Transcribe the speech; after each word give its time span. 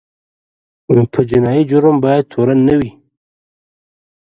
په 1.13 1.19
جنایي 1.29 1.63
جرم 1.69 1.95
باید 2.05 2.29
تورن 2.31 2.59
نه 2.67 2.75
وي. 2.79 2.91